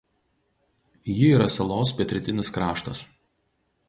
[1.17, 3.05] Ji yra salos pietrytinis kraštas.